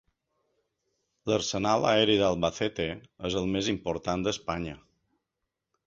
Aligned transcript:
L'Arsenal 1.31 1.85
aeri 1.91 2.17
d'Albacete 2.23 2.89
és 3.31 3.39
el 3.43 3.49
més 3.57 3.71
important 3.77 4.29
d'Espanya. 4.29 4.79